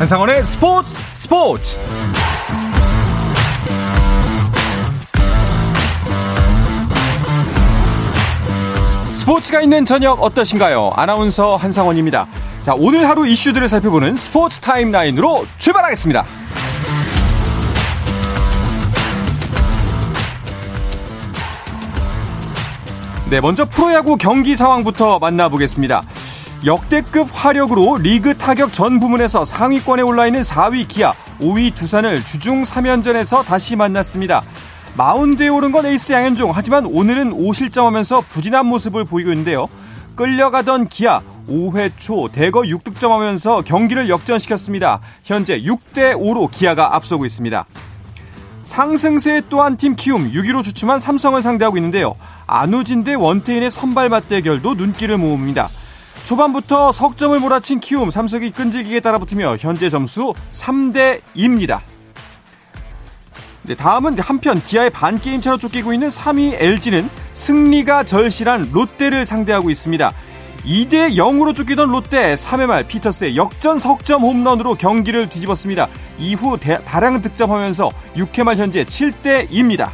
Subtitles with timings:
[0.00, 1.78] 한상원의 스포츠 스포츠
[9.10, 10.92] 스포츠가 있는 저녁 어떠신가요?
[10.96, 12.26] 아나운서 한상원입니다.
[12.62, 16.24] 자, 오늘 하루 이슈들을 살펴보는 스포츠 타임라인으로 출발하겠습니다.
[23.28, 26.00] 네, 먼저 프로야구 경기 상황부터 만나보겠습니다.
[26.64, 33.76] 역대급 화력으로 리그 타격 전 부문에서 상위권에 올라있는 4위 기아, 5위 두산을 주중 3연전에서 다시
[33.76, 34.42] 만났습니다.
[34.94, 39.68] 마운드에 오른 건 에이스 양현종, 하지만 오늘은 5실점하면서 부진한 모습을 보이고 있는데요.
[40.16, 45.00] 끌려가던 기아, 5회 초 대거 6득점하면서 경기를 역전시켰습니다.
[45.24, 47.64] 현재 6대5로 기아가 앞서고 있습니다.
[48.62, 52.16] 상승세 또한 팀 키움 6위로 주춤한 삼성을 상대하고 있는데요.
[52.46, 55.70] 안우진 대 원태인의 선발 맞대결도 눈길을 모읍니다.
[56.24, 61.80] 초반부터 석점을 몰아친 키움 삼성이 끈질기게 따라붙으며 현재 점수 3대 2입니다.
[63.62, 70.10] 네, 다음은 한편 기아의 반게임 차로 쫓기고 있는 3위 LG는 승리가 절실한 롯데를 상대하고 있습니다.
[70.64, 75.88] 2대 0으로 쫓기던 롯데 3회 말 피터스의 역전 석점 홈런으로 경기를 뒤집었습니다.
[76.18, 79.90] 이후 대, 다량 득점하면서 6회 말 현재 7대 2입니다.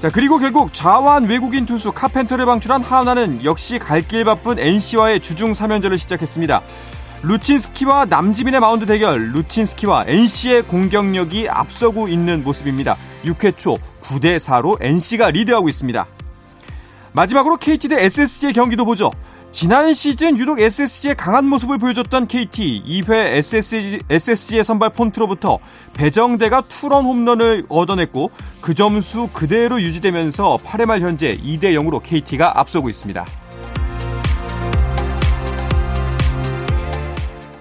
[0.00, 5.52] 자, 그리고 결국 좌완 외국인 투수 카펜터를 방출한 하나는 역시 갈 길 바쁜 NC와의 주중
[5.52, 6.62] 3연전을 시작했습니다.
[7.24, 12.96] 루친스키와 남지민의 마운드 대결, 루친스키와 NC의 공격력이 앞서고 있는 모습입니다.
[13.24, 16.06] 6회 초 9대 4로 NC가 리드하고 있습니다.
[17.10, 19.10] 마지막으로 KT 대 SSG의 경기도 보죠.
[19.50, 25.58] 지난 시즌 유독 SSG에 강한 모습을 보여줬던 KT 2회 SSG, SSG의 선발 폰트로부터
[25.94, 32.88] 배정대가 투런 홈런을 얻어냈고 그 점수 그대로 유지되면서 8회 말 현재 2대 0으로 KT가 앞서고
[32.88, 33.24] 있습니다.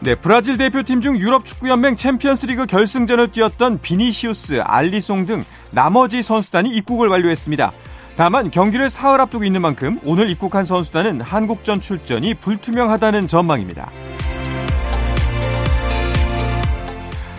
[0.01, 7.07] 네, 브라질 대표팀 중 유럽 축구연맹 챔피언스리그 결승전을 뛰었던 비니시우스, 알리송 등 나머지 선수단이 입국을
[7.07, 7.71] 완료했습니다.
[8.17, 13.91] 다만 경기를 사흘 앞두고 있는 만큼 오늘 입국한 선수단은 한국전 출전이 불투명하다는 전망입니다.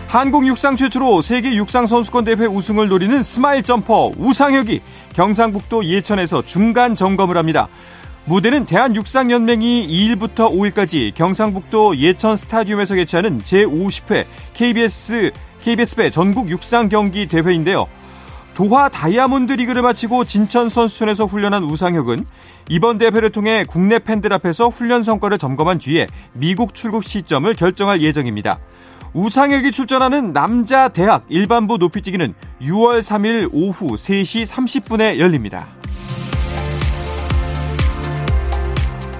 [0.07, 4.79] 한국 육상 최초로 세계 육상 선수권 대회 우승을 노리는 스마일 점퍼 우상혁이
[5.13, 7.67] 경상북도 예천에서 중간 점검을 합니다.
[8.23, 17.85] 무대는 대한육상연맹이 2일부터 5일까지 경상북도 예천 스타디움에서 개최하는 제50회 KBS KBS배 전국 육상 경기 대회인데요.
[18.59, 22.25] 도하 다이아몬드 리그를 마치고 진천 선수촌에서 훈련한 우상혁은
[22.67, 28.59] 이번 대회를 통해 국내 팬들 앞에서 훈련 성과를 점검한 뒤에 미국 출국 시점을 결정할 예정입니다.
[29.13, 35.65] 우상혁이 출전하는 남자 대학 일반부 높이뛰기는 6월 3일 오후 3시 30분에 열립니다.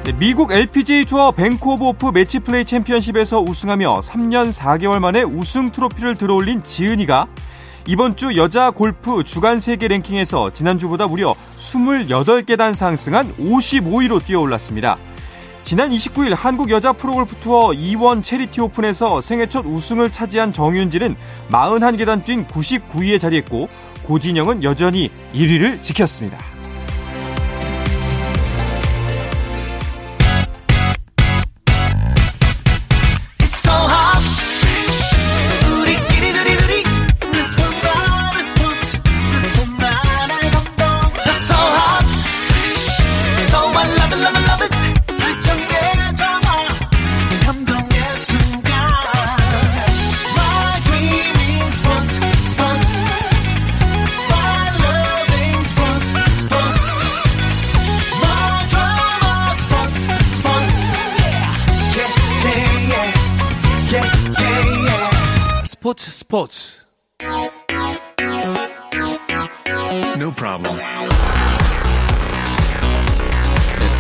[0.04, 6.16] 네, 미국 LPGA 투어 오브 호프 매치 플레이 챔피언십에서 우승하며 3년 4개월 만에 우승 트로피를
[6.16, 7.28] 들어올린 지은희가
[7.90, 15.00] 이번 주 여자 골프 주간 세계 랭킹에서 지난주보다 무려 28계단 상승한 55위로 뛰어올랐습니다.
[15.64, 21.16] 지난 29일 한국 여자 프로골프 투어 2원 체리티 오픈에서 생애 첫 우승을 차지한 정윤지는
[21.50, 23.68] 41계단 뛴 99위에 자리했고
[24.04, 26.38] 고진영은 여전히 1위를 지켰습니다.
[66.40, 66.86] 스포츠
[70.18, 70.80] No problem.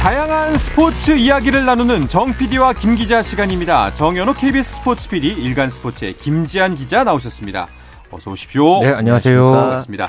[0.01, 3.93] 다양한 스포츠 이야기를 나누는 정 PD와 김 기자 시간입니다.
[3.93, 7.67] 정현호 KBS 스포츠 PD, 일간 스포츠의 김지한 기자 나오셨습니다.
[8.09, 8.79] 어서 오십시오.
[8.79, 9.51] 네, 안녕하세요.
[9.51, 10.07] 반갑습니다.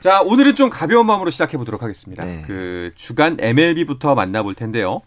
[0.00, 2.24] 자, 오늘은 좀 가벼운 마음으로 시작해 보도록 하겠습니다.
[2.24, 2.44] 네.
[2.46, 5.02] 그 주간 MLB부터 만나볼 텐데요.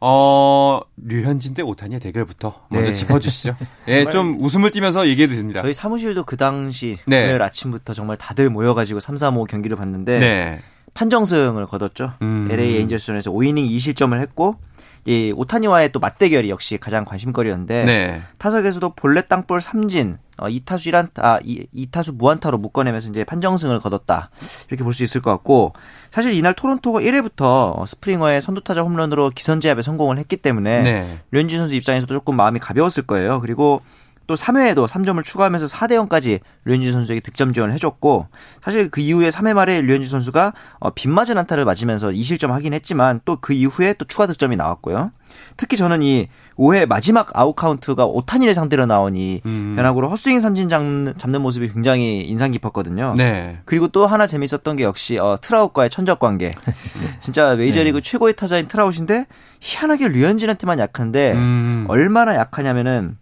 [0.00, 2.94] 어, 류현진 대 오타니의 대결부터 먼저 네.
[2.94, 3.56] 짚어주시죠.
[3.88, 5.62] 예, 좀 웃음을 띠면서 얘기해도 됩니다.
[5.62, 7.24] 저희 사무실도 그 당시 네.
[7.24, 10.60] 오늘 아침부터 정말 다들 모여가지고 3, 4, 5 경기를 봤는데 네.
[10.94, 12.12] 판정승을 거뒀죠.
[12.22, 12.48] 음.
[12.50, 14.56] LA 에인절스전에서 5이닝 2실점을 했고
[15.04, 18.22] 이 오타니와의 또 맞대결이 역시 가장 관심거리였는데 네.
[18.38, 24.30] 타석에서도 볼넷 땅볼 삼진 어, 2타수 1안 아 2, 타수 무안타로 묶어내면서 이제 판정승을 거뒀다.
[24.68, 25.72] 이렇게 볼 수 있을 것 같고
[26.10, 31.20] 사실 이날 토론토가 1회부터 스프링어의 선두타자 홈런으로 기선제압에 성공을 했기 때문에 네.
[31.30, 33.40] 류현진 선수 입장에서도 조금 마음이 가벼웠을 거예요.
[33.40, 33.80] 그리고
[34.26, 38.26] 또 3회에도 3점을 추가하면서 4대 0까지 류현진 선수에게 득점 지원을 해줬고
[38.60, 43.36] 사실 그 이후에 3회 말에 류현진 선수가 어, 빗맞은 안타를 맞으면서 2실점 하긴 했지만 또
[43.46, 45.12] 그 이후에 또 추가 득점이 나왔고요.
[45.56, 49.74] 특히 저는 이 5회 마지막 아웃 카운트가 오타니를 상대로 나오니 음.
[49.76, 53.14] 변화구로 헛스윙 삼진 잡는, 잡는 모습이 굉장히 인상 깊었거든요.
[53.16, 53.60] 네.
[53.64, 56.54] 그리고 또 하나 재밌었던 게 역시 어, 트라웃과의 천적 관계.
[57.20, 59.26] 진짜 메이저리그 최고의 타자인 트라웃인데
[59.60, 61.84] 희한하게 류현진한테만 약한데 음.
[61.88, 63.18] 얼마나 약하냐면은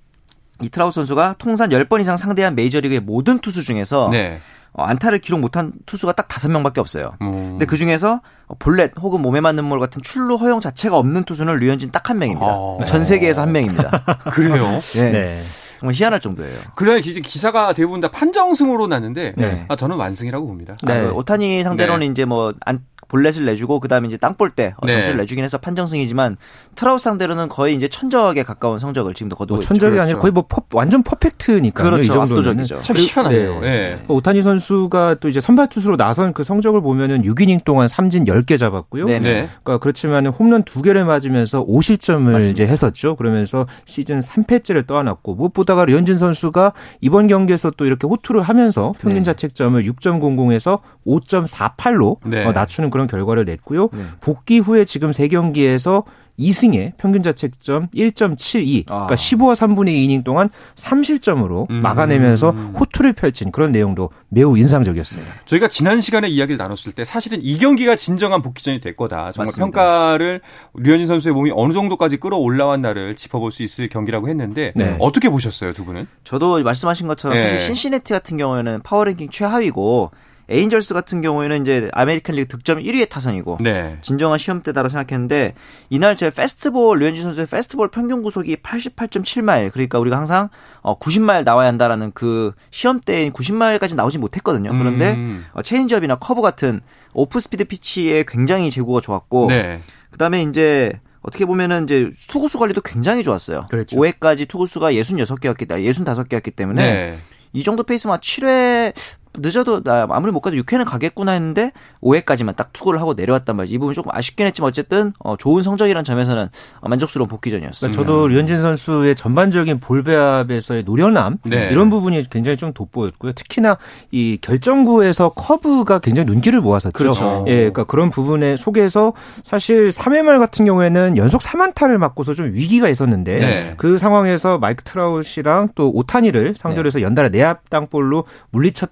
[0.62, 4.40] 이 트라웃 선수가 통산 10번 이상 상대한 메이저리그의 모든 투수 중에서 네.
[4.72, 7.12] 어, 안타를 기록 못한 투수가 딱 다섯 명밖에 없어요.
[7.22, 7.30] 음.
[7.50, 8.20] 근데 그 중에서
[8.58, 12.46] 볼넷 혹은 몸에 맞는 볼 같은 출루 허용 자체가 없는 투수는 류현진 딱 한 명입니다.
[12.46, 12.84] 아.
[12.86, 14.04] 전 세계에서 한 명입니다.
[14.32, 14.80] 그래요.
[14.94, 15.10] 네.
[15.12, 15.40] 네.
[15.80, 16.58] 정말 희한할 정도예요.
[16.74, 19.64] 그날 기- 기사가 대부분 다 판정승으로 났는데 네.
[19.68, 20.74] 아, 저는 완승이라고 봅니다.
[20.82, 20.92] 네.
[20.92, 22.80] 아, 그 오타니 상대로는 이제 뭐 안,
[23.14, 24.94] 볼넷을 내주고 그다음에 이제 땅 볼 때 어, 네.
[24.94, 26.36] 점수를 내주긴 해서 판정승이지만
[26.74, 30.02] 트라웃 상대로는 거의 이제 천적에 가까운 성적을 지금도 거두고 뭐 천적이 있죠.
[30.02, 31.84] 아니라 거의 뭐 퍼- 완전 퍼펙트니까요.
[31.90, 32.02] 그렇죠.
[32.02, 32.32] 이 정도는.
[32.38, 32.82] 압도적이죠.
[32.82, 33.60] 참 희한하네요.
[33.60, 33.66] 네.
[33.68, 33.98] 예.
[34.08, 39.06] 오타니 선수가 또 이제 선발 투수로 나선 그 성적을 보면은 6이닝 동안 삼진 10개 잡았고요.
[39.06, 39.20] 네네.
[39.20, 39.48] 네.
[39.62, 42.50] 그러니까 그렇지만 홈런 두 개를 맞으면서 5실점을 맞습니다.
[42.50, 43.14] 이제 했었죠.
[43.14, 49.22] 그러면서 시즌 3패째를 떠안았고 무엇보다가 류현진 선수가 이번 경기에서 또 이렇게 호투를 하면서 평균 네.
[49.22, 52.44] 자책점을 6.00에서 5.48로 네.
[52.44, 53.88] 어, 낮추는 그런 결과를 냈고요.
[53.92, 54.02] 네.
[54.20, 56.04] 복귀 후에 지금 세 경기에서
[56.38, 59.06] 2승에 평균 자책점 1.72, 아.
[59.06, 61.76] 그러니까 15와 3분의 2이닝 동안 3실점으로 음.
[61.76, 65.32] 막아내면서 호투를 펼친 그런 내용도 매우 인상적이었습니다.
[65.44, 69.32] 저희가 지난 시간에 이야기를 나눴을 때 사실은 이 경기가 진정한 복귀전이 될 거다.
[69.32, 69.64] 정말 맞습니다.
[69.64, 70.40] 평가를
[70.74, 74.96] 류현진 선수의 몸이 어느 정도까지 끌어올라왔나를 짚어볼 수 있을 경기라고 했는데 네.
[74.98, 76.06] 어떻게 보셨어요, 두 분은?
[76.24, 77.44] 저도 말씀하신 것처럼 네.
[77.44, 80.10] 사실 신시내티 같은 경우에는 파워랭킹 최하위고
[80.48, 83.98] 에인절스 같은 경우에는 이제 아메리칸 리그 득점 1위의 타선이고 네.
[84.02, 85.54] 진정한 시험대다라고 생각했는데
[85.90, 90.48] 이날 제 패스트볼 류현진 선수의 패스트볼 평균 구속이 88.7마일 그러니까 우리가 항상
[90.82, 94.70] 어 90마일 나와야 한다라는 그 시험대인 90마일까지 나오지 못했거든요.
[94.70, 95.46] 그런데 음.
[95.52, 96.80] 어, 체인지업이나 커브 같은
[97.14, 99.80] off-speed pitch에 굉장히 제구가 좋았고 네.
[100.10, 100.92] 그다음에 이제
[101.22, 103.66] 어떻게 보면은 이제 투구수 관리도 굉장히 좋았어요.
[103.70, 103.96] 그렇죠.
[103.96, 107.16] 5회까지 투구수가 66개였기 때문에 65개였기 때문에 네.
[107.54, 108.92] 이 정도 페이스면 7회
[109.38, 111.72] 늦어도 나 아무리 못 가도 6회는 가겠구나 했는데
[112.02, 113.74] 5회까지만 딱 투구를 하고 내려왔단 말이지.
[113.74, 116.48] 이 부분이 조금 아쉽긴 했지만 어쨌든 어, 좋은 성적이라는 점에서는
[116.80, 117.96] 어, 만족스러운 복귀전이었습니다.
[117.96, 121.68] 그러니까 저도 류현진 선수의 전반적인 볼배합에서의 노련함 네.
[121.70, 123.32] 이런 부분이 굉장히 좀 돋보였고요.
[123.32, 123.78] 특히나
[124.10, 126.92] 이 결정구에서 커브가 굉장히 눈길을 모았었죠.
[126.92, 127.44] 그렇죠.
[127.48, 132.88] 예, 그러니까 그런 부분에 속에서 사실 3회 말 같은 경우에는 연속 3안타를 맞고서 좀 위기가
[132.88, 133.74] 있었는데 네.
[133.76, 138.90] 그 상황에서 마이크 트라웃이랑 또 오타니를 상대로 해서 연달아 내야 땅볼로 물리쳤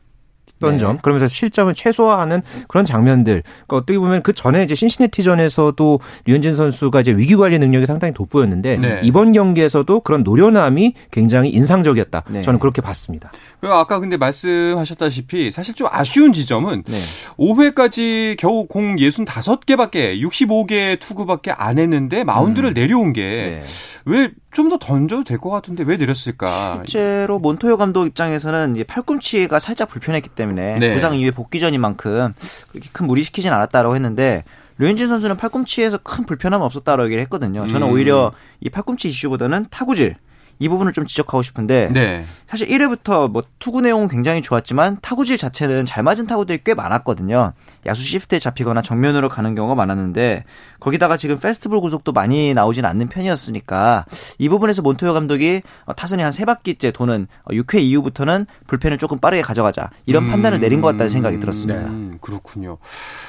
[0.62, 0.79] 던 네.
[0.79, 7.00] 점 그러면서 실점을 최소화하는 그런 장면들 그러니까 어떻게 보면 그 전에 이제 신시내티전에서도 류현진 선수가
[7.00, 9.00] 이제 위기 관리 능력이 상당히 돋보였는데 네.
[9.03, 12.43] 이번 경기에서도 그런 노련함이 굉장히 인상적이었다 네.
[12.43, 13.31] 저는 그렇게 봤습니다.
[13.62, 16.99] 아까 근데 말씀하셨다시피 사실 좀 아쉬운 지점은 네.
[17.37, 23.62] 5회까지 겨우 공 65개밖에 65개 투구밖에 안 했는데 마운드를 내려온 게 네.
[24.05, 26.82] 왜 좀 더 던져도 될 것 같은데 왜 내렸을까?
[26.87, 30.94] 실제로 몬토요 감독 입장에서는 이제 팔꿈치가 살짝 불편했기 때문에 네.
[30.94, 32.32] 부상 이후에 복귀 전인 만큼
[32.71, 34.44] 그렇게 큰 무리 시키진 않았다라고 했는데
[34.78, 37.66] 류현진 선수는 팔꿈치에서 큰 불편함 없었다라고 얘기를 했거든요.
[37.66, 37.92] 저는 음.
[37.92, 40.16] 오히려 이 팔꿈치 이슈보다는 타구질
[40.59, 42.25] 이 부분을 좀 지적하고 싶은데 네.
[42.47, 47.52] 사실 1회부터 뭐 투구 내용은 굉장히 좋았지만 타구질 자체는 잘 맞은 타구들이 꽤 많았거든요.
[47.87, 50.44] 야수 시프트에 잡히거나 정면으로 가는 경우가 많았는데
[50.80, 54.06] 거기다가 지금 페스티벌 구속도 많이 나오진 않는 편이었으니까
[54.38, 59.42] 이 부분에서 몬토요 감독이 어, 타선이 한 세 바퀴째 도는 6회 이후부터는 불펜을 조금 빠르게
[59.42, 61.88] 가져가자 이런 판단을 내린 것 같다는 생각이 들었습니다.
[61.88, 62.78] 음, 그렇군요.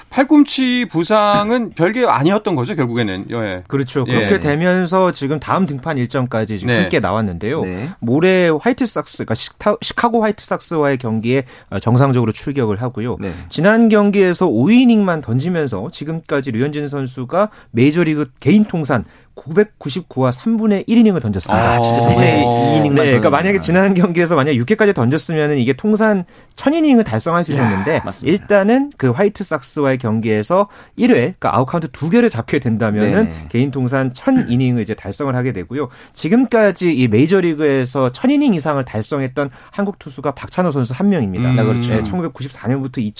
[0.09, 3.25] 팔꿈치 부상은 별게 아니었던 거죠, 결국에는.
[3.31, 3.63] 예.
[3.67, 4.05] 그렇죠.
[4.07, 4.13] 예.
[4.13, 6.79] 그렇게 되면서 지금 다음 등판 일정까지 지금 네.
[6.81, 7.63] 함께 나 왔는데요.
[7.63, 7.89] 네.
[7.99, 13.17] 모레 화이트삭스, 그러니까 시카, 시카고 화이트삭스와의 경기에 어, 정상적으로 출격을 하고요.
[13.19, 13.31] 네.
[13.49, 19.05] 지난 경기에서 5이닝만 던지면서 지금까지 류현진 선수가 메이저리그 개인 통산
[19.35, 21.73] 999와 3분의 1이닝을 던졌습니다.
[21.75, 22.09] 아, 진짜 어.
[22.09, 26.25] 3분의 2이닝만 네, 그러니까 만약에 지난 경기에서 만약 6회까지 던졌으면 이게 통산
[26.55, 28.31] 1000이닝을 달성할 수 있었는데 맞습니다.
[28.31, 33.47] 일단은 그 화이트삭스와의 경기에서 1회 그러니까 아웃카운트 두 개를 잡게 된다면은 네.
[33.49, 35.89] 개인 통산 1000이닝을 이제 달성을 하게 되고요.
[36.13, 41.49] 지금까지 이 메이저리그에서 1000이닝 이상을 달성했던 한국 투수가 박찬호 선수 한 명입니다.
[41.51, 42.01] 음, 네, 그렇죠.
[42.03, 43.13] 1994년부터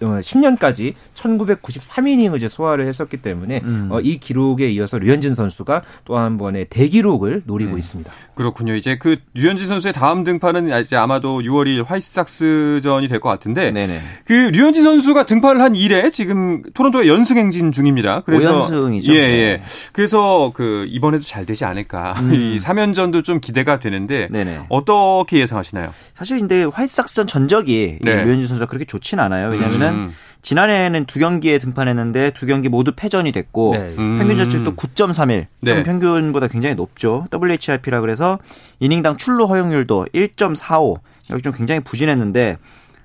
[0.00, 3.88] 2010년까지 1993이닝을 이제 소화를 했었기 때문에 음.
[3.90, 7.78] 어, 이 기록에 이어서 류현진 선수 선수가 또 한 번의 대기록을 노리고 음.
[7.78, 8.10] 있습니다.
[8.34, 8.74] 그렇군요.
[8.74, 14.00] 이제 그 류현진 선수의 다음 등판은 이제 아마도 6월 1일 화이트삭스전이 될 것 같은데 네네.
[14.26, 18.20] 그 류현진 선수가 등판을 한 이래 지금 토론토에 연승 행진 중입니다.
[18.26, 19.10] 그래서 5연승이죠.
[19.12, 19.56] 예, 예.
[19.56, 19.62] 네.
[19.92, 22.14] 그래서 그 이번에도 잘 되지 않을까.
[22.20, 22.34] 음.
[22.34, 24.66] 이 3연전도 좀 기대가 되는데 네네.
[24.68, 25.92] 어떻게 예상하시나요?
[26.14, 28.10] 사실 근데 화이트삭스전 전적이 네.
[28.12, 29.48] 이 류현진 선수가 그렇게 좋진 않아요.
[29.50, 30.12] 왜냐면은 음.
[30.42, 33.94] 지난해에는 두 경기에 등판했는데 두 경기 모두 패전이 됐고 네.
[33.98, 34.18] 음.
[34.18, 35.46] 평균 자책도 9.31.
[35.60, 35.74] 네.
[35.74, 37.26] 좀 평균보다 굉장히 높죠.
[37.32, 38.38] WHRP라 그래서
[38.80, 41.00] 이닝당 출루 허용률도 1.45.
[41.30, 42.58] 여기 좀 굉장히 부진했는데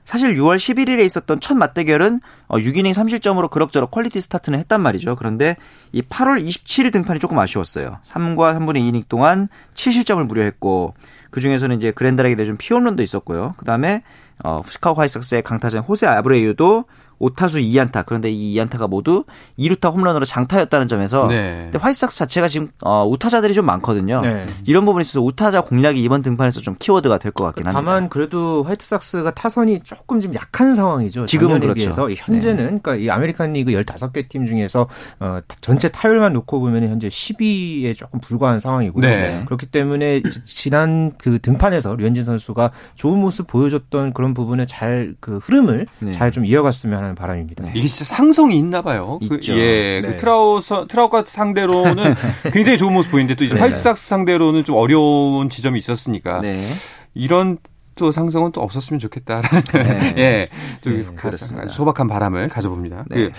[0.04, 5.16] 사실 6월 11일에 있었던 첫 맞대결은 6이닝 3실점으로 그럭저럭 퀄리티 스타트는 했단 말이죠.
[5.16, 5.56] 그런데
[5.92, 8.00] 이 8월 27일 등판이 조금 아쉬웠어요.
[8.04, 10.96] 3과 3분의 2이닝 동안 7실점을 기록했고
[11.30, 13.54] 그중에서는 이제 그랜달에게 내준 피홈런도 있었고요.
[13.58, 14.04] 그다음에
[14.44, 16.86] 어, 시카고 화이삭스의 강타자 호세 아브레이유도
[17.22, 18.06] 5타수 2안타.
[18.06, 19.24] 그런데 이 2안타가 모두
[19.60, 21.62] 2루타 홈런으로 장타였다는 점에서 네.
[21.72, 24.22] 근데 화이삭스 자체가 지금 어, 우타자들이 좀 많거든요.
[24.22, 24.46] 네.
[24.66, 27.80] 이런 부분에 있어서 우타자 공략이 이번 등판에서 좀 키워드가 될 것 같긴 합니다.
[27.80, 31.26] 다만 그래도 화이트삭스가 타선이 조금 좀 약한 상황이죠.
[31.28, 31.76] 지금은 그렇죠.
[31.76, 34.88] 비해서 현재는 그러니까 이 아메리칸 리그 15개 팀 중에서
[35.20, 39.02] 어, 전체 타율만 놓고 보면 현재 10위에 조금 불과한 상황이고요.
[39.08, 39.44] 네.
[39.46, 45.38] 그렇기 때문에 지- 지난 그 등판에서 류현진 선수가 좋은 모습 보여줬던 그런 부분에 잘 그
[45.38, 46.12] 흐름을 네.
[46.14, 47.64] 잘좀 이어갔으면 하는 바람입니다.
[47.66, 47.72] 네.
[47.76, 49.20] 이게 진짜 상성이 있나 봐요.
[49.28, 49.58] 그, 있죠.
[49.58, 50.18] 예, 그 네.
[50.18, 52.14] 트라웃 트라웃 상대로는
[52.54, 53.62] 굉장히 좋은 모습 보이는데 또 이제 네.
[53.62, 56.66] 화이트삭스 상대로는 좀 어려운 지점이 있었으니까 네.
[57.14, 57.58] 이런
[57.96, 60.14] 또 상성은 또 없었으면 좋겠다라는 네.
[60.18, 60.48] 예,
[60.82, 61.70] 좀 네, 그렇습니다.
[61.70, 63.06] 소박한 바람을 가져봅니다.
[63.10, 63.16] 네.
[63.16, 63.32] 그,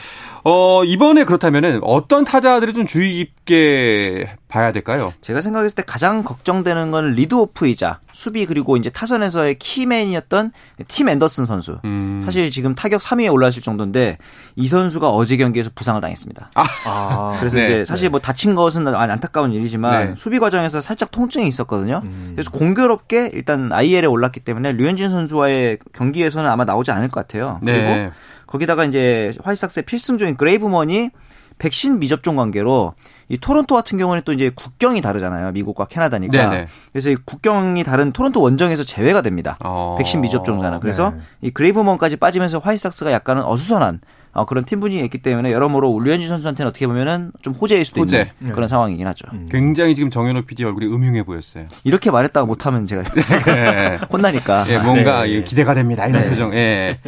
[0.44, 5.12] 어, 이번에 그렇다면은 어떤 타자들이 좀 주의 깊게 봐야 될까요?
[5.20, 10.52] 제가 생각했을 때 가장 걱정되는 건 리드오프이자 수비 그리고 이제 타선에서의 키맨이었던
[10.88, 11.78] 팀 앤더슨 선수.
[11.84, 12.22] 음.
[12.24, 14.18] 사실 지금 타격 3위에 올라왔을 정도인데
[14.56, 16.50] 이 선수가 어제 경기에서 부상을 당했습니다.
[16.54, 17.64] 아, 그래서 네.
[17.64, 20.14] 이제 사실 뭐 다친 것은 안타까운 일이지만 네.
[20.16, 22.02] 수비 과정에서 살짝 통증이 있었거든요.
[22.04, 22.32] 음.
[22.34, 27.60] 그래서 공교롭게 일단 IL에 올랐기 때문에 류현진 선수와의 경기에서는 아마 나오지 않을 것 같아요.
[27.64, 28.10] 그리고 네.
[28.52, 31.08] 거기다가 이제 화이삭스의 필승조인 그레이브먼이
[31.58, 32.94] 백신 미접종 관계로
[33.28, 35.52] 이 토론토 같은 경우는 또 이제 국경이 다르잖아요.
[35.52, 36.50] 미국과 캐나다니까.
[36.50, 36.66] 네네.
[36.92, 39.56] 그래서 이 국경이 다른 토론토 원정에서 제외가 됩니다.
[39.60, 39.94] 어.
[39.96, 40.80] 백신 미접종자는.
[40.80, 41.20] 그래서 네.
[41.40, 44.00] 이 그레이브먼까지 빠지면서 화이삭스가 약간은 어수선한
[44.34, 48.30] 어, 그런 팀 분위기가 있기 때문에 여러모로 류현진 선수한테는 어떻게 보면은 좀 호재일 수도 호재.
[48.40, 49.26] 있는 그런 상황이긴 하죠.
[49.50, 51.66] 굉장히 지금 정현호 PD 얼굴이 음흉해 보였어요.
[51.84, 53.02] 이렇게 말했다가 못하면 제가
[53.48, 53.98] 예.
[54.10, 54.64] 혼나니까.
[54.70, 55.32] 예, 뭔가 네.
[55.32, 56.06] 예, 기대가 됩니다.
[56.06, 56.28] 이런 네.
[56.30, 56.54] 표정.
[56.54, 56.98] 예.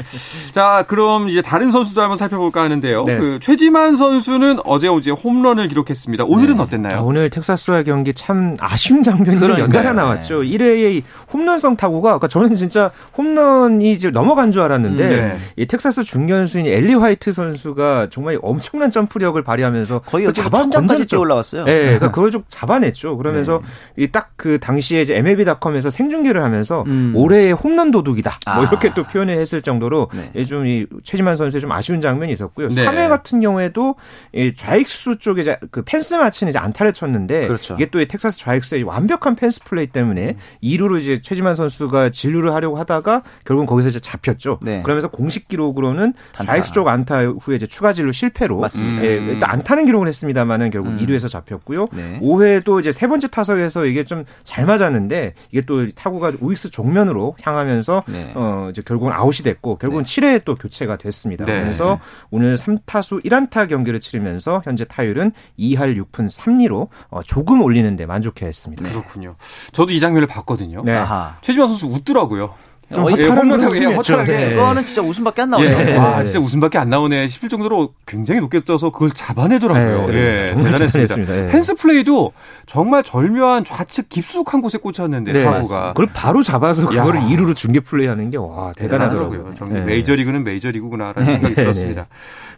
[0.52, 3.04] 자, 그럼 이제 다른 선수도 한번 살펴볼까 하는데요.
[3.04, 3.16] 네.
[3.16, 6.24] 그 최지만 선수는 어제 어제 홈런을 기록했습니다.
[6.24, 6.60] 오늘은 네.
[6.60, 7.04] 아, 어땠나요?
[7.04, 9.64] 오늘 텍사스와의 경기 참 아쉬운 장면이 좀 그러니까요.
[9.64, 10.42] 연달아 나왔죠.
[10.42, 11.02] 1회의
[11.32, 15.36] 홈런성 타구가 아까 저는 진짜 홈런이 이제 넘어간 줄 알았는데 음, 네.
[15.56, 21.06] 이 텍사스 중견수인 엘리 화이 트 선수가 정말 엄청난 점프력을 발휘하면서 거의 잡아 천장까지.
[21.06, 21.64] 뛰어 올라왔어요.
[21.64, 23.16] 네, 그러니까 그걸 좀 잡아냈죠.
[23.16, 23.60] 그러면서
[23.96, 24.04] 네.
[24.04, 27.12] 이딱그 당시에 이제 MLB.com에서 생중계를 하면서 음.
[27.16, 28.38] 올해의 홈런 도둑이다.
[28.46, 28.56] 아.
[28.56, 30.44] 뭐 이렇게 또 표현을 했을 정도로 네.
[30.44, 32.68] 좀이 최지만 선수의 좀 아쉬운 장면이 있었고요.
[32.68, 32.84] 네.
[32.86, 33.96] 3회 같은 경우에도
[34.32, 37.74] 이 좌익수 쪽에 이제 그 펜스 맞히는 이제 안타를 쳤는데 그렇죠.
[37.74, 42.76] 이게 또 이 텍사스 좌익수의 완벽한 펜스 플레이 때문에 2루로 이제 최지만 선수가 진루를 하려고
[42.76, 44.60] 하다가 결국 거기서 이제 잡혔죠.
[44.62, 44.82] 네.
[44.82, 46.52] 그러면서 공식 기록으로는 단타.
[46.52, 49.04] 좌익수 쪽 안타 후에 이제 추가 진루 실패로 맞습니다.
[49.04, 49.28] 예, 음.
[49.30, 50.98] 일단 안타는 기록을 했습니다만은 결국 음.
[50.98, 51.88] 2루에서 잡혔고요.
[51.92, 52.20] 네.
[52.20, 58.04] 5회도 이제 세 번째 타석에서 이게 좀 잘 맞았는데 이게 또 타구가 우익수 정면으로 향하면서
[58.08, 58.32] 네.
[58.34, 61.44] 어 이제 결국은 아웃이 됐고 결국은 7회에 또 교체가 됐습니다.
[61.44, 61.60] 네.
[61.60, 61.98] 그래서
[62.30, 68.88] 오늘 3타수 1안타 경기를 치르면서 현재 타율은 2할 6푼 3리로 어, 조금 올리는데 만족해 했습니다.
[68.88, 69.36] 그렇군요.
[69.72, 70.82] 저도 이 장면을 봤거든요.
[70.84, 71.02] 네.
[71.42, 72.54] 최지만 선수 웃더라고요.
[73.00, 74.12] 어, 예, 홈런 타고 예, 웃음이었죠.
[74.14, 74.32] 허탈하게.
[74.36, 74.54] 네.
[74.54, 75.78] 그거는 진짜 웃음밖에 안 나오네요.
[75.78, 75.84] 예.
[75.84, 75.96] 네.
[75.96, 80.06] 와, 진짜 웃음밖에 안 나오네 싶을 정도로 굉장히 높게 떠서 그걸 잡아내더라고요.
[80.08, 81.36] 네, 예, 정말 대단했습니다.
[81.44, 81.46] 예.
[81.46, 82.32] 펜스 플레이도
[82.66, 85.88] 정말 절묘한 좌측 깊숙한 곳에 꽂혔는데 네, 타구가.
[85.94, 87.24] 그걸 바로 잡아서 그거를 야.
[87.24, 89.54] 2루로 중계 플레이하는 게 와 대단하더라고요.
[89.56, 89.86] 정말 네.
[89.86, 92.06] 메이저리그는 메이저리그구나라는 생각이 네, 들었습니다.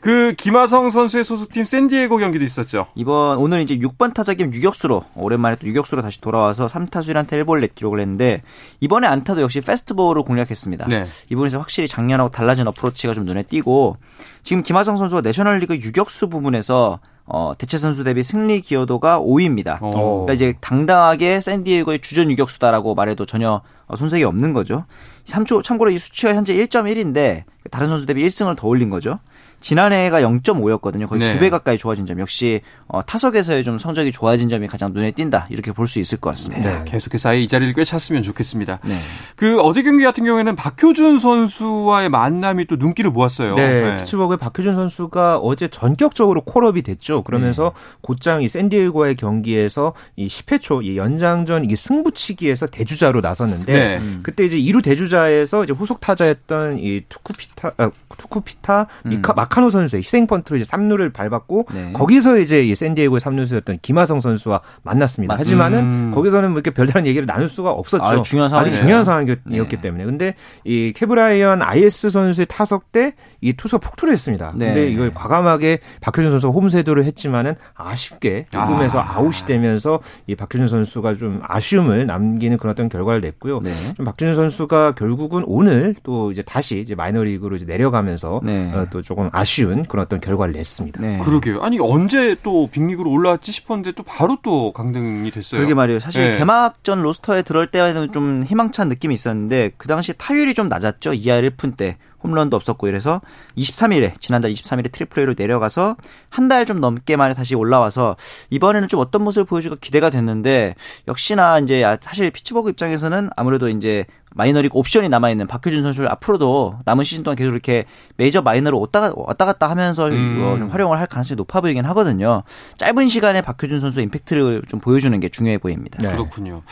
[0.00, 2.86] 그 김하성 선수의 소속팀 샌디에고 경기도 있었죠.
[2.94, 7.74] 이번 오늘 이제 6번 타자 겸 유격수로 오랜만에 또 유격수로 다시 돌아와서 3타수 1안타 1볼넷
[7.74, 8.42] 기록을 했는데
[8.80, 10.86] 이번에 안타도 역시 페스트볼을 공략했습니다.
[10.88, 11.04] 네.
[11.30, 13.96] 이번에서 확실히 작년하고 달라진 어프로치가 좀 눈에 띄고
[14.42, 19.78] 지금 김하성 선수가 내셔널리그 유격수 부분에서 어, 대체 선수 대비 승리 기여도가 5위입니다.
[19.80, 19.90] 어.
[19.90, 24.84] 그러니까 이제 당당하게 샌디에고의 주전 유격수다라고 말해도 전혀 어, 손색이 없는 거죠.
[25.24, 29.18] 3초, 참고로 이 수치가 현재 1.1인데 다른 선수 대비 1승을 더 올린 거죠.
[29.60, 31.08] 지난해가 0.5였거든요.
[31.08, 31.32] 거의 네.
[31.32, 32.20] 두배 가까이 좋아진 점.
[32.20, 35.46] 역시 어, 타석에서의 좀 성적이 좋아진 점이 가장 눈에 띈다.
[35.50, 36.78] 이렇게 볼 수 있을 것 같습니다.
[36.78, 38.80] 네, 계속해서 아예 이 자리를 꽤 찼으면 좋겠습니다.
[38.84, 38.94] 네.
[39.36, 43.54] 그 어제 경기 같은 경우에는 박효준 선수와의 만남이 또 눈길을 모았어요.
[43.54, 47.22] 네, 피츠버그의 박효준 선수가 어제 전격적으로 콜업이 됐죠.
[47.22, 47.98] 그러면서 네.
[48.02, 54.00] 곧장 이 샌디에이고와의 경기에서 이 10회 초 이 연장전 이 승부치기에서 대주자로 나섰는데 네.
[54.22, 60.26] 그때 이제 2루 대주자에서 이제 후속 타자였던 이 투쿠피타 아, 투쿠피타 미카 마카노 선수의 희생
[60.26, 61.74] 펀트로 이제 3루를 밟았고 음.
[61.74, 61.92] 네.
[61.92, 65.32] 거기서 이제 이 샌디에이고의 3루수였던 김하성 선수와 만났습니다.
[65.34, 65.64] 맞습니다.
[65.64, 66.12] 하지만은 음.
[66.14, 68.02] 거기서는 뭐 이렇게 별다른 얘기를 나눌 수가 없었죠.
[68.04, 68.80] 아주 중요한 아주 상황이네요.
[68.80, 69.80] 중요한 상황이었기 네.
[69.80, 70.04] 때문에.
[70.04, 70.34] 근데
[70.64, 73.14] 이 케브라이언 IS 선수의 타석 때
[73.46, 74.52] 이 투수가 폭투를 했습니다.
[74.56, 74.66] 네.
[74.66, 78.66] 근데 이걸 과감하게 박효준 선수가 홈세도를 했지만은 아쉽게 아.
[78.66, 83.60] 꿈에서 아 웃이 되면서 이 박효준 선수가 좀 아쉬움을 남기는 그런 어떤 결과를 냈고요.
[83.60, 83.72] 네.
[83.96, 88.72] 좀 박준현 선수가 결국은 오늘 또 이제 다시 이제 마이너리그로 이제 내려가면서 네.
[88.74, 91.00] 어, 또 조금 아쉬운 그런 어떤 결과를 냈습니다.
[91.02, 91.18] 네.
[91.18, 91.60] 그러게요.
[91.62, 95.58] 아니 언제 또 빅리그로 올라왔지 싶었는데 또 바로 또 강등이 됐어요.
[95.58, 96.00] 그러게 말이에요.
[96.00, 96.38] 사실 네.
[96.38, 101.12] 개막전 로스터에 들어올 때는 좀 희망찬 느낌이 있었는데 그 당시 타율이 좀 낮았죠.
[101.12, 103.20] 2할 1푼대 홈런도 없었고 이래서
[103.56, 105.96] 23일에 지난달 23일에 트리플 A로 내려가서
[106.28, 108.16] 한 달 좀 넘게 만에 다시 올라와서
[108.50, 110.74] 이번에는 좀 어떤 모습을 보여줄까 기대가 됐는데
[111.06, 114.04] 역시나 이제 아, 사실 피츠버그 입장에서는 아무래도 이제
[114.36, 117.86] 마이너리그 옵션이 남아 있는 박효준 선수를 앞으로도 남은 시즌 동안 계속 이렇게
[118.18, 120.42] 메이저 마이너로 왔다, 가- 왔다 갔다 하면서 음.
[120.44, 122.42] 어, 좀 활용을 할 가능성이 높아 보이긴 하거든요.
[122.76, 125.98] 짧은 시간에 박효준 선수의 임팩트를 좀 보여주는 게 중요해 보입니다.
[126.02, 126.10] 네.
[126.12, 126.62] 그렇군요.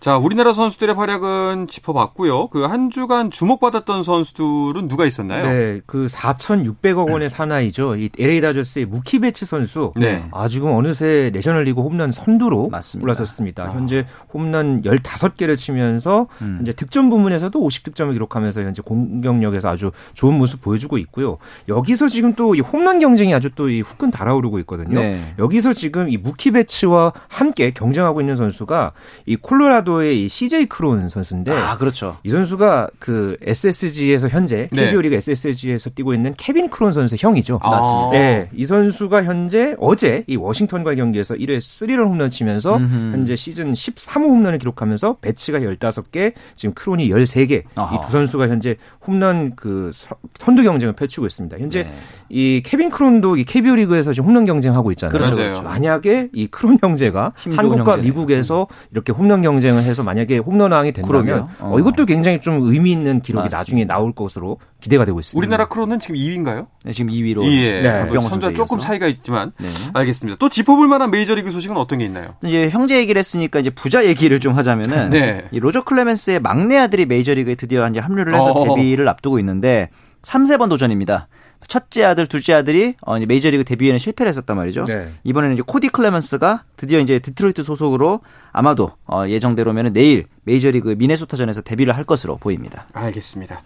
[0.00, 2.48] 자, 우리나라 선수들의 활약은 짚어봤고요.
[2.48, 5.46] 그 한 주간 주목받았던 선수들은 누가 있었나요?
[5.48, 7.96] 네, 그 4,600억 원의 사나이죠.
[7.96, 9.92] 이 LA 다저스의 무키 베츠 선수.
[9.96, 10.24] 네.
[10.32, 13.04] 아, 지금 어느새 내셔널리그 홈런 선두로 맞습니다.
[13.04, 13.64] 올라섰습니다.
[13.64, 13.72] 아.
[13.72, 16.58] 현재 홈런 15개를 치면서 음.
[16.62, 21.38] 이제 득점 부문에서도 50득점을 기록하면서 현재 공격력에서 아주 좋은 모습 보여주고 있고요.
[21.68, 24.98] 여기서 지금 또 이 홈런 경쟁이 아주 또 이 후끈 달아오르고 있거든요.
[24.98, 25.34] 네.
[25.38, 28.92] 여기서 지금 이 무키 베츠와 함께 경쟁하고 있는 선수가
[29.26, 32.16] 이 콜로라도의 이 CJ 크론 선수인데 아, 그렇죠.
[32.22, 34.86] 이 선수가 그 SSG에서 현재 네.
[34.86, 37.58] KBO 리그 SSG에서 뛰고 있는 케빈 크론 선수의 형이죠.
[37.62, 37.70] 아.
[37.70, 38.10] 맞습니다.
[38.12, 43.12] 네, 이 선수가 현재 어제 이 워싱턴과의 경기에서 1회 3런 홈런 치면서 음흠.
[43.12, 47.64] 현재 시즌 13호 홈런을 기록하면서 베츠가 15개, 지금 크론 이 13개.
[47.76, 47.96] 아하.
[47.96, 48.76] 이두 선수가 현재
[49.08, 51.58] 홈런 그 서- 선두 경쟁을 펼치고 있습니다.
[51.58, 51.92] 현재 네.
[52.28, 55.12] 이 케빈 크론도 이 KBO 리그에서 지금 홈런 경쟁하고 있잖아요.
[55.16, 55.34] 그렇죠.
[55.36, 55.62] 그렇죠.
[55.62, 58.02] 만약에 이 크론 형제가 한국과 형제네요.
[58.02, 61.48] 미국에서 이렇게 홈런 경쟁을 해서 만약에 홈런왕이 된다면.
[61.58, 61.72] 어.
[61.74, 63.56] 어, 이것도 굉장히 좀 의미 있는 기록이 맞습니다.
[63.58, 65.38] 나중에 나올 것으로 기대가 되고 있습니다.
[65.38, 66.66] 우리나라 크론은 지금 2위인가요?
[66.84, 67.80] 네, 지금 2위로 예.
[67.80, 68.20] 네.
[68.28, 68.78] 선수와 조금.
[68.78, 69.66] 차이가 있지만 네.
[69.94, 70.36] 알겠습니다.
[70.38, 72.34] 또 짚어볼 만한 메이저리그 소식은 어떤 게 있나요?
[72.44, 75.44] 이제 형제 얘기를 했으니까 이제 부자 얘기를 좀 하자면은 네.
[75.50, 78.64] 이 로저 클레멘스의 막내 아들이 메이저리그에 드디어 이제 합류를 해서 어.
[78.98, 79.90] 데뷔를 앞두고 있는데
[80.22, 81.28] 삼세번 도전입니다.
[81.66, 84.84] 첫째 아들, 둘째 아들이 어, 이제 메이저리그 데뷔에는 실패를 했었단 말이죠.
[84.84, 85.12] 네.
[85.24, 88.20] 이번에는 이제 코디 클레먼스가 드디어 이제 디트로이트 소속으로
[88.52, 92.86] 아마도 어, 예정대로면은 내일 메이저리그 미네소타전에서 데뷔를 할 것으로 보입니다.
[92.92, 93.62] 알겠습니다.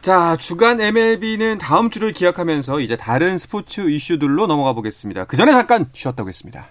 [0.00, 5.26] 자, 주간 MLB는 다음 주를 기약하면서 이제 다른 스포츠 이슈들로 넘어가 보겠습니다.
[5.26, 6.66] 그 전에 잠깐 쉬었다 오겠습니다.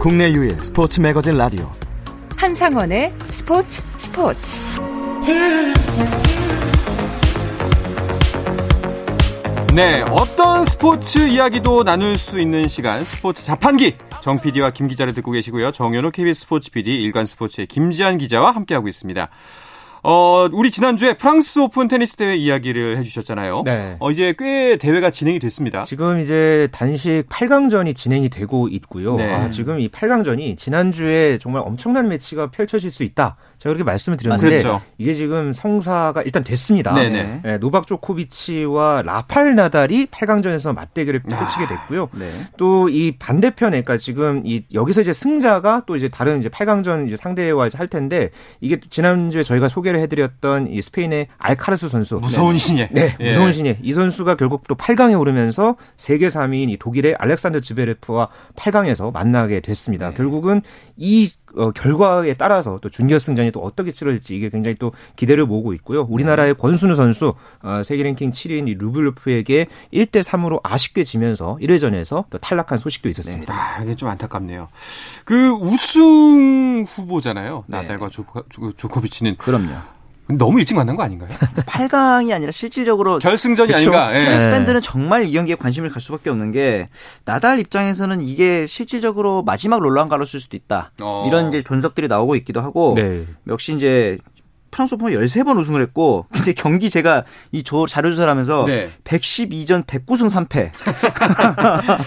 [0.00, 1.70] 국내 유일 스포츠 매거진 라디오
[2.34, 4.58] 한상원의 스포츠 스포츠
[9.74, 15.32] 네, 어떤 스포츠 이야기도 나눌 수 있는 시간 스포츠 자판기 정 PD와 김 기자를 듣고
[15.32, 15.70] 계시고요.
[15.70, 19.28] 정현호 KBS 스포츠 PD 일간 스포츠의 김지한 기자와 함께하고 있습니다.
[20.02, 23.62] 어, 우리 지난주에 프랑스 오픈 테니스 대회 이야기를 해주셨잖아요.
[23.64, 23.96] 네.
[23.98, 25.84] 어, 이제 꽤 대회가 진행이 됐습니다.
[25.84, 29.16] 지금 이제 단식 8강전이 진행이 되고 있고요.
[29.16, 29.32] 네.
[29.32, 33.36] 아, 지금 이 8강전이 지난주에 정말 엄청난 매치가 펼쳐질 수 있다.
[33.60, 34.80] 제가 그렇게 말씀을 드렸는데 그렇죠.
[34.96, 36.94] 이게 지금 성사가 일단 됐습니다.
[36.94, 37.40] 네네.
[37.44, 41.28] 네, 노박 조코비치와 라팔 나달이 8강전에서 맞대결을 아.
[41.28, 42.08] 펼치게 됐고요.
[42.12, 42.30] 네.
[42.56, 47.66] 또이 반대편에 그러니까 지금 이 여기서 이제 승자가 또 이제 다른 이제 8강전 이제 상대와
[47.66, 48.30] 이제 할 텐데
[48.62, 52.88] 이게 지난주에 저희가 소개를 해드렸던 이 스페인의 알카라스 선수 무서운 신예.
[52.90, 53.28] 네, 예.
[53.28, 53.78] 무서운 신예.
[53.82, 60.08] 이 선수가 결국 또 8강에 오르면서 세계 3위인 이 독일의 알렉산더 즈베레프와 8강에서 만나게 됐습니다.
[60.08, 60.16] 네.
[60.16, 60.62] 결국은
[60.96, 66.06] 이 어, 결과에 따라서 또 준결승전이 또 어떻게 치러질지 이게 굉장히 또 기대를 모으고 있고요.
[66.08, 72.38] 우리나라의 권순우 선수 어, 세계 랭킹 7위인 이 루블로프에게 1대 3으로 아쉽게 지면서 1회전에서 또
[72.38, 73.52] 탈락한 소식도 있었습니다.
[73.52, 74.68] 아, 이게 좀 안타깝네요.
[75.24, 77.64] 그 우승 후보잖아요.
[77.66, 77.78] 네.
[77.78, 79.99] 나달과 조, 조, 조코비치는 그럼요.
[80.38, 81.30] 너무 일찍 만난 거 아닌가요?
[81.66, 83.90] 8강이 아니라 실질적으로 결승전이 그쵸.
[83.90, 84.18] 아닌가?
[84.18, 84.24] 예.
[84.26, 84.52] 테니스 네.
[84.52, 86.88] 팬들은 정말 이 경기에 관심을 갈 수밖에 없는 게
[87.24, 90.92] 나달 입장에서는 이게 실질적으로 마지막 롤랑 가로스일 수도 있다.
[91.00, 91.24] 어.
[91.26, 93.26] 이런 이제 분석들이 나오고 있기도 하고 네.
[93.48, 94.18] 역시 이제
[94.70, 98.90] 프랑스 오픈 13번 우승을 했고 근데 경기 제가 이 조, 자료 조사를 하면서 네.
[99.04, 100.70] 112전 109승 3패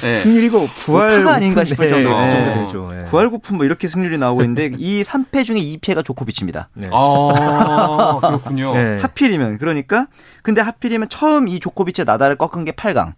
[0.02, 0.14] 네.
[0.14, 2.16] 승률이고 부활 타가 아닌가 싶을 정도로.
[2.16, 2.64] 그 정도 네.
[2.64, 2.90] 되죠.
[2.94, 3.04] 예.
[3.10, 6.70] 구할 구품 뭐 이렇게 승률이 나오고 있는데 이 3패 중에 2패가 조코비치입니다.
[6.76, 6.90] 네.
[6.92, 8.74] 아, 그렇군요.
[8.74, 8.84] 네.
[8.96, 9.02] 네.
[9.02, 10.08] 하필이면 그러니까
[10.42, 13.14] 근데 하필이면 처음 이 조코비치 나달을 꺾은 게 8강.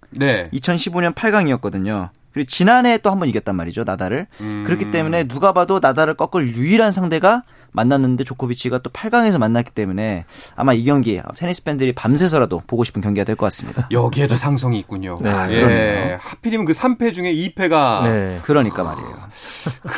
[0.54, 2.10] 2015년 8강이었거든요.
[2.34, 4.28] 그리고 지난해 또 한 번 이겼단 말이죠 나달을.
[4.42, 4.64] 음.
[4.66, 7.44] 그렇기 때문에 누가 봐도 나달을 꺾을 유일한 상대가
[7.76, 13.24] 만났는데 조코비치가 또 8강에서 만났기 때문에 아마 이 경기 테니스 팬들이 밤새서라도 보고 싶은 경기가
[13.24, 13.88] 될 것 같습니다.
[13.92, 15.20] 여기에도 상성이 있군요.
[15.22, 15.60] 네, 예.
[15.62, 16.18] 그럼요.
[16.22, 18.38] 하필이면 그 3패 중에 2패가 네.
[18.44, 19.16] 그러니까 말이에요.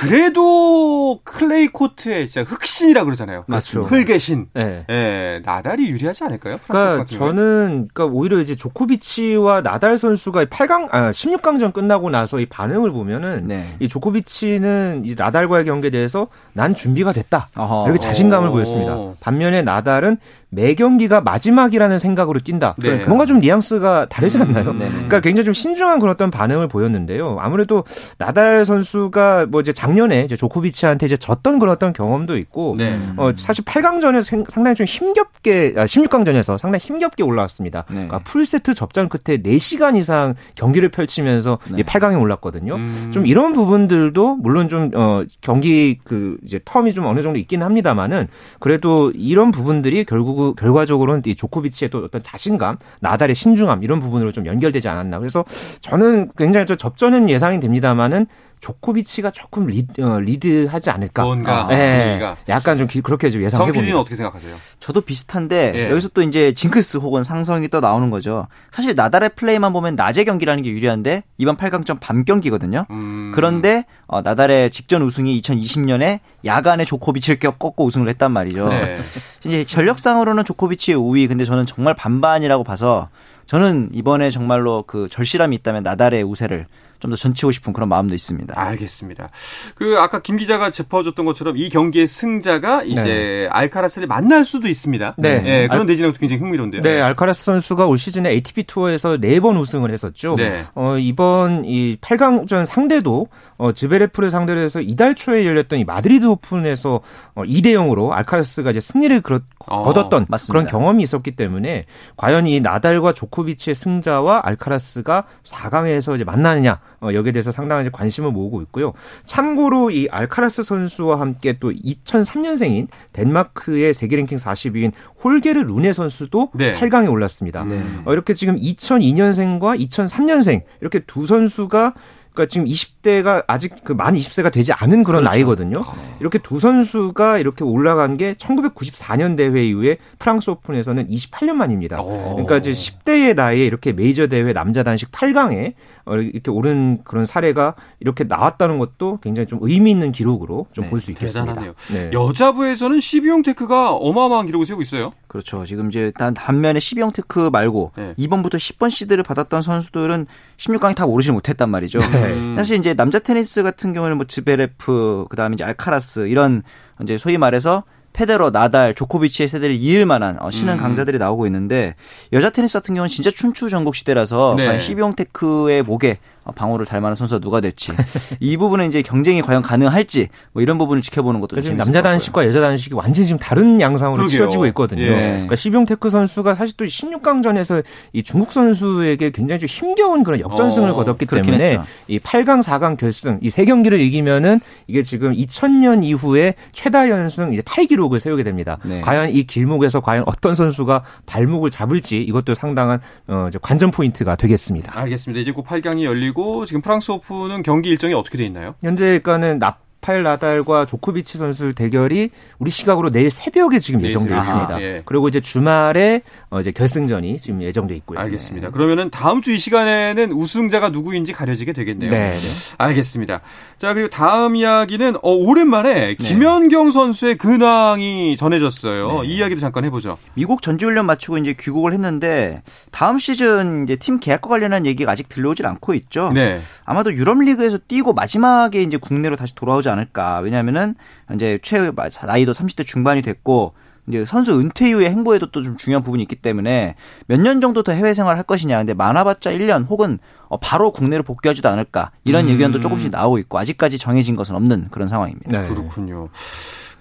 [0.07, 3.43] 그래도 클레이 코트의 진짜 흙신이라 그러잖아요.
[3.47, 3.83] 맞죠.
[3.83, 4.47] 흙의 신.
[4.53, 4.85] 네.
[4.89, 6.59] 예, 나달이 유리하지 않을까요?
[6.67, 7.05] 그러니까?
[7.05, 13.47] 저는 그러니까 오히려 이제 조코비치와 나달 선수가 8강 아 16강전 끝나고 나서 이 반응을 보면은
[13.47, 13.75] 네.
[13.79, 17.49] 이 조코비치는 이 나달과의 경기에 대해서 난 준비가 됐다.
[17.67, 17.85] 어허.
[17.85, 18.51] 이렇게 자신감을 오.
[18.53, 18.97] 보였습니다.
[19.19, 20.17] 반면에 나달은
[20.49, 22.75] 매 경기가 마지막이라는 생각으로 뛴다.
[22.77, 23.05] 네.
[23.05, 24.71] 뭔가 좀 뉘앙스가 다르지 않나요?
[24.71, 24.77] 음.
[24.77, 27.37] 그러니까 굉장히 좀 신중한 그런 어떤 반응을 보였는데요.
[27.39, 27.83] 아무래도
[28.17, 32.97] 나달 선수가 뭐 이제 작년에 이제 조코비치한테 이제 졌던 그런 어떤 경험도 있고 네.
[33.17, 37.83] 어, 사실 8강전에서 상당히 좀 힘겹게, 아, 16강전에서 상당히 힘겹게 올라왔습니다.
[37.89, 37.95] 네.
[37.95, 41.79] 그러니까 풀세트 접전 끝에 4시간 이상 경기를 펼치면서 네.
[41.79, 42.75] 이 8강에 올랐거든요.
[42.75, 43.11] 음.
[43.13, 48.27] 좀 이런 부분들도 물론 좀, 어, 경기 그 이제 텀이 좀 어느 정도 있긴 합니다만은
[48.59, 54.45] 그래도 이런 부분들이 결국, 결과적으로는 이 조코비치의 또 어떤 자신감, 나달의 신중함 이런 부분으로 좀
[54.45, 55.19] 연결되지 않았나.
[55.19, 55.43] 그래서
[55.81, 58.27] 저는 굉장히 좀 접전은 예상이 됩니다만은
[58.59, 61.23] 조코비치가 조금 리드, 어, 리드하지 않을까.
[61.23, 62.37] 뭔가 예, 분위기가.
[62.49, 63.99] 약간 좀 기- 그렇게 좀 예상해 정.
[63.99, 64.55] 어떻게 생각하세요?
[64.79, 65.89] 저도 비슷한데 예.
[65.91, 68.47] 여기서 또 이제 징크스 혹은 상성이 또 나오는 거죠.
[68.71, 72.85] 사실 나달의 플레이만 보면 낮에 경기라는 게 유리한데 이번 8강전 밤 경기거든요.
[72.89, 73.31] 음.
[73.35, 78.69] 그런데 어, 나달의 직전 우승이 2020년에 야간에 조코비치를 꺾고 우승을 했단 말이죠.
[78.69, 78.95] 네.
[79.45, 83.09] 이제 전력상으로는 조코비치의 우위 근데 저는 정말 반반이라고 봐서
[83.45, 86.65] 저는 이번에 정말로 그 절실함이 있다면 나달의 우세를
[86.99, 88.53] 좀 더 전치고 싶은 그런 마음도 있습니다.
[88.59, 89.29] 알겠습니다.
[89.75, 95.15] 그 아까 김 기자가 짚어줬던 것처럼 이 경기의 승자가 이제 알카라스를 만날 수도 있습니다.
[95.17, 95.41] 네.
[95.45, 96.81] 예, 그런 알- 대진행도 굉장히 흥미로운데요.
[96.81, 100.35] 네, 알카라스 선수가 올 시즌에 ATP 투어에서 네 번 우승을 했었죠.
[100.35, 100.63] 네.
[100.75, 107.01] 어, 이번 이 8강전 상대도 어, 즈베레프를 상대로 해서 이달 초에 열렸던 이 마드리드 오픈에서
[107.35, 110.51] 어, 2대 0으로 알카라스가 이제 승리를 그렇, 어, 거뒀던 맞습니다.
[110.51, 111.83] 그런 경험이 있었기 때문에
[112.15, 118.31] 과연 이 나달과 조코비치의 승자와 알카라스가 4강에서 이제 만나느냐 어, 여기에 대해서 상당한 이제 관심을
[118.31, 118.93] 모으고 있고요.
[119.25, 124.91] 참고로 이 알카라스 선수와 함께 또 2003년생인 덴마크의 세계 랭킹 40위인
[125.23, 126.77] 홀게르 루네 선수도 네.
[126.79, 127.63] 8강에 올랐습니다.
[127.63, 127.83] 네.
[128.05, 131.93] 어, 이렇게 지금 2002년생과 2003년생 이렇게 두 선수가
[132.37, 135.83] 그러니까 지금 20대가 아직 그 만 20세가 되지 않은 그런 나이거든요.
[136.19, 141.99] 이렇게 두 선수가 이렇게 올라간 게 1994년 대회 이후에 프랑스 오픈에서는 28년 만입니다.
[141.99, 142.33] 오.
[142.33, 145.73] 그러니까 이제 10대의 나이에 이렇게 메이저 대회 남자 단식 8강에
[146.05, 150.89] 어, 이렇게 오른 그런 사례가 이렇게 나왔다는 것도 굉장히 좀 의미 있는 기록으로 좀 네,
[150.91, 151.53] 볼수 있겠습니다.
[151.55, 151.73] 대단하네요.
[151.91, 152.11] 네.
[152.13, 155.11] 여자부에서는 시비옹테크가 어마어마한 기록을 세우고 있어요.
[155.37, 155.65] 그렇죠.
[155.65, 158.15] 지금 이제 단 반면에 시비옹테크 말고 네.
[158.17, 160.25] 2번부터 10번 시드를 받았던 선수들은
[160.57, 161.99] 16강에 다 오르지 못했단 말이죠.
[161.99, 162.55] 네.
[162.55, 166.63] 사실 이제 남자 테니스 같은 경우는 뭐 즈베레프, 그다음에 이제 알카라스 이런
[167.03, 170.77] 이제 소위 말해서 페데러, 나달, 조코비치의 세대를 이을 만한 어, 신흥 음.
[170.79, 171.93] 강자들이 나오고 있는데
[172.33, 174.65] 여자 테니스 같은 경우는 진짜 춘추 전국 시대라서 네.
[174.65, 177.91] 과연 시비옹테크의 목에 어, 방울을 달 만한 선수가 누가 될지
[178.39, 182.01] 이 부분은 이제 경쟁이 과연 가능할지 뭐 이런 부분을 지켜보는 것도 그러니까 지금 남자.
[182.01, 184.29] 단식과 여자 단식이 완전히 지금 다른 양상으로 그러게요.
[184.29, 185.01] 치러지고 있거든요.
[185.03, 185.09] 예.
[185.09, 187.83] 그러니까 시비옹테크 선수가 사실 또 16강전에서
[188.13, 191.83] 이 중국 선수에게 굉장히 좀 힘겨운 그런 역전승을 어, 거뒀기 때문에 했죠.
[192.07, 197.61] 이 8강, 4강 결승 이 세 경기를 이기면은 이게 지금 2000년 이후에 최다 연승 이제
[197.63, 198.77] 타이 기록을 세우게 됩니다.
[198.83, 199.01] 네.
[199.01, 204.91] 과연 이 길목에서 과연 어떤 선수가 발목을 잡을지 이것도 상당한 어 이제 관전 포인트가 되겠습니다.
[204.99, 205.41] 알겠습니다.
[205.41, 208.75] 이제 곧 8강이 열리고 지금 프랑스 오픈은 경기 일정이 어떻게 돼 있나요?
[208.81, 212.29] 현재 그러니까 는 나파엘 나달과 조코비치 선수 대결이
[212.59, 214.43] 우리 시각으로 내일 새벽에 지금 예정돼 새벽.
[214.43, 214.75] 있습니다.
[214.75, 215.01] 아, 예.
[215.05, 218.19] 그리고 이제 주말에 어 이제 결승전이 지금 예정돼 있고요.
[218.19, 218.69] 알겠습니다.
[218.71, 222.11] 그러면은 다음 주 이 시간에는 우승자가 누구인지 가려지게 되겠네요.
[222.11, 222.29] 네.
[222.29, 222.37] 네.
[222.77, 223.41] 알겠습니다.
[223.77, 229.23] 자, 그리고 다음 이야기는 어, 오랜만에 김연경 선수의 근황이 전해졌어요.
[229.23, 230.17] 이 이야기도 잠깐 해보죠.
[230.35, 235.65] 미국 전지훈련 마치고 이제 귀국을 했는데 다음 시즌 이제 팀 계약과 관련한 얘기가 아직 들려오질
[235.65, 236.31] 않고 있죠.
[236.33, 236.59] 네.
[236.85, 240.39] 아마도 유럽 리그에서 뛰고 마지막에 이제 국내로 다시 돌아오지 않을까.
[240.39, 240.95] 왜냐하면은
[241.33, 241.79] 이제 최
[242.25, 243.73] 나이도 30대 중반이 됐고
[244.07, 246.95] 이제 선수 은퇴 이후의 행보에도 또 좀 중요한 부분이 있기 때문에
[247.27, 248.77] 몇 년 정도 더 해외 생활을 할 것이냐.
[248.77, 252.51] 근데 많아봤자 1년 혹은 어, 바로 국내로 복귀하지도 않을까 이런 음.
[252.51, 255.61] 의견도 조금씩 나오고 있고 아직까지 정해진 것은 없는 그런 상황입니다.
[255.61, 255.67] 네.
[255.67, 256.29] 그렇군요.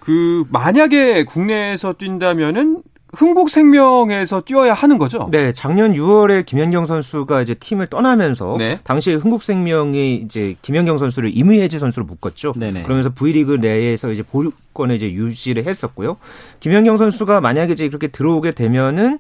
[0.01, 2.83] 그 만약에 국내에서 뛴다면은
[3.17, 5.29] 흥국생명에서 뛰어야 하는 거죠?
[5.31, 8.79] 네, 작년 6월에 김연경 선수가 이제 팀을 떠나면서 네.
[8.85, 12.53] 당시에 흥국생명이 이제 김연경 선수를 임의해제 선수로 묶었죠.
[12.57, 12.83] 네네.
[12.83, 16.19] 그러면서 V리그 내에서 이제 보유권을 이제 유지를 했었고요.
[16.61, 19.19] 김연경 선수가 만약에 이제 그렇게 들어오게 되면은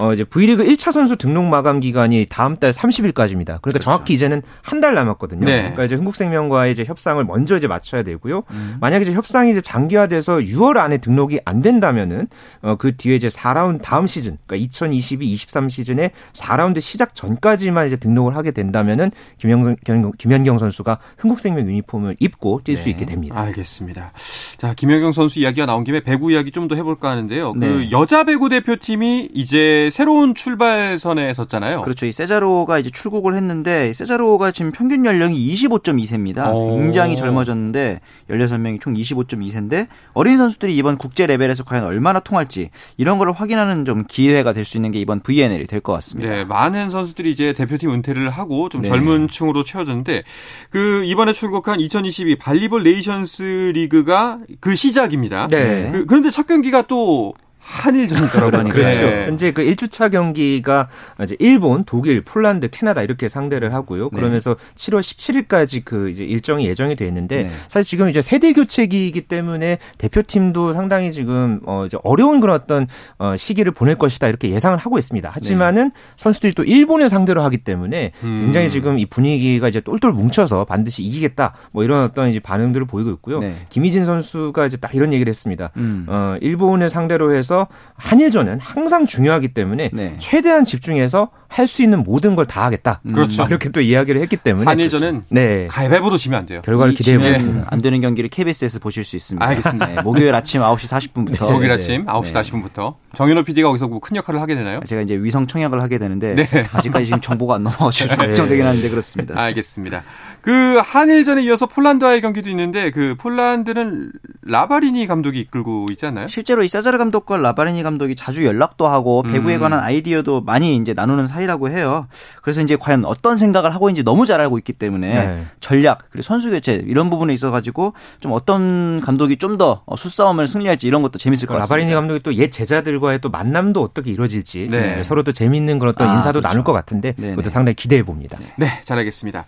[0.00, 3.60] 어 이제 V리그 1차 선수 등록 마감 기간이 다음 달 30일까지입니다.
[3.60, 5.44] 그러니까 정확히 이제는 한 달 남았거든요.
[5.44, 5.56] 네.
[5.62, 8.44] 그러니까 이제 흥국생명과의 이제 협상을 먼저 이제 맞춰야 되고요.
[8.52, 8.76] 음.
[8.80, 12.28] 만약에 이제 협상이 이제 장기화돼서 6월 안에 등록이 안 된다면은
[12.62, 17.96] 어 그 뒤에 이제 4라운드 다음 시즌, 그러니까 2022, 23 시즌에 4라운드 시작 전까지만 이제
[17.96, 22.90] 등록을 하게 된다면은 김연경, 김연경 선수가 흥국생명 유니폼을 입고 뛸수 네.
[22.90, 23.40] 있게 됩니다.
[23.40, 24.12] 알겠습니다.
[24.58, 27.52] 자, 김연경 선수 이야기가 나온 김에 배구 이야기 좀 더 해볼까 하는데요.
[27.54, 27.90] 그 네.
[27.92, 31.80] 여자 배구 대표팀이 이제 새로운 출발선에 섰잖아요.
[31.80, 32.04] 그렇죠.
[32.04, 36.52] 이 세자로가 이제 출국을 했는데 세자로가 지금 평균 연령이 25.2세입니다.
[36.52, 36.76] 오.
[36.76, 42.68] 굉장히 젊어졌는데 16명이 총 25.2세인데 어린 선수들이 이번 국제 레벨에서 과연 얼마나 통할지
[42.98, 46.30] 이런 걸 확인하는 좀 기회가 될 수 있는 게 이번 VNL이 될 것 같습니다.
[46.30, 48.88] 네, 많은 선수들이 이제 대표팀 은퇴를 하고 좀 네.
[48.88, 50.24] 젊은 층으로 채워졌는데
[50.70, 55.48] 그 이번에 출국한 2022 발리볼 네이션스 리그가 그 시작입니다.
[55.48, 55.90] 네.
[55.90, 57.34] 그, 런데첫 경기가 또
[57.68, 58.50] 한일 전이더라고요.
[58.50, 58.82] 그러니까요.
[58.82, 59.02] 그렇죠.
[59.02, 59.26] 네.
[59.26, 60.88] 현재 그 1주차 경기가
[61.22, 64.08] 이제 일본, 독일, 폴란드, 캐나다 이렇게 상대를 하고요.
[64.08, 67.50] 그러면서 7월 17일까지 그 이제 일정이 예정이 돼 있는데 네.
[67.68, 72.86] 사실 지금 이제 세대 교체기이기 때문에 대표팀도 상당히 지금 어 이제 어려운 그런 어떤
[73.18, 75.28] 어 시기를 보낼 것이다 이렇게 예상을 하고 있습니다.
[75.30, 78.40] 하지만은 선수들이 또 일본을 상대로 하기 때문에 음.
[78.40, 83.10] 굉장히 지금 이 분위기가 이제 똘똘 뭉쳐서 반드시 이기겠다 뭐 이런 어떤 이제 반응들을 보이고
[83.10, 83.40] 있고요.
[83.40, 83.54] 네.
[83.68, 85.70] 김희진 선수가 이제 딱 이런 얘기를 했습니다.
[85.76, 86.06] 음.
[86.08, 87.57] 어, 일본을 상대로 해서
[87.96, 90.14] 한일 전은 항상 중요하기 때문에 네.
[90.18, 93.00] 최대한 집중해서 할 수 있는 모든 걸 다 하겠다.
[93.12, 93.42] 그렇죠.
[93.42, 95.66] 막 이렇게 또 이야기를 했기 때문에 한일전은 네.
[95.70, 96.60] 가위바위보도 지면 안 돼요.
[96.62, 97.68] 결과를 이 기대해 지면 보겠습니다.
[97.70, 99.44] 안 되는 경기를 KBS에서 보실 수 있습니다.
[99.46, 99.86] 알겠습니다.
[99.86, 104.40] 네, 목요일 아침 9시 40분부터 목요일 아침 9시 40분부터 정현호 PD가 거기서 뭐 큰 역할을
[104.40, 104.80] 하게 되나요?
[104.86, 106.44] 제가 이제 위성 청약을 하게 되는데 네.
[106.72, 109.38] 아직까지 지금 정보가 안 넘어가지고 걱정되긴 하는데 그렇습니다.
[109.40, 110.02] 알겠습니다.
[110.40, 116.28] 그 한일전에 이어서 폴란드와의 경기도 있는데 그 폴란드는 라바리니 감독이 이끌고 있지 않나요?
[116.28, 119.60] 실제로 이 사자르 감독과 라바리니 감독이 자주 연락도 하고 배구에 음.
[119.60, 122.06] 관한 아이디어도 많이 이제 나누는 사 이라고 해요.
[122.42, 125.44] 그래서 이제 과연 어떤 생각을 하고 있는지 너무 잘 알고 있기 때문에 네.
[125.60, 130.86] 전략 그리고 선수 교체 이런 부분에 있어 가지고 좀 어떤 감독이 좀 더 수싸움을 승리할지
[130.86, 131.74] 이런 것도 재밌을 것 같습니다.
[131.74, 135.02] 라바리니 감독이 또 옛 제자들과의 또 만남도 어떻게 이루어질지 네.
[135.02, 136.48] 서로 또 재밌는 그런 어떤 아, 인사도 그렇죠.
[136.48, 137.30] 나눌 것 같은데 네네.
[137.30, 138.38] 그것도 상당히 기대해 봅니다.
[138.56, 139.46] 네, 잘 알겠습니다.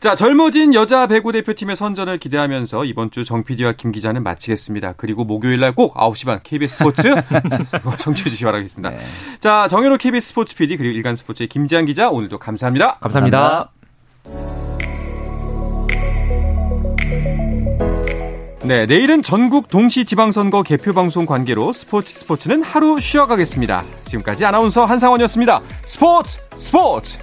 [0.00, 4.94] 자, 젊어진 여자 배구 대표팀의 선전을 기대하면서 이번 주 정 PD와 김 기자는 마치겠습니다.
[4.96, 7.02] 그리고 목요일 날 꼭 9시 반 KBS 스포츠
[7.98, 8.90] 청취해 주시기 바라겠습니다.
[8.90, 8.98] 네.
[9.38, 12.98] 자, 정현호 KBS 스포츠 PD 그리고 일간 스포츠 의 김지한 기자 오늘도 감사합니다.
[12.98, 13.70] 감사합니다.
[18.64, 23.82] 네, 내일은 전국 동시 지방선거 개표 방송 관계로 스포츠 스포츠는 하루 쉬어가겠습니다.
[24.04, 25.62] 지금까지 아나운서 한상원이었습니다.
[25.84, 27.18] 스포츠 스포츠!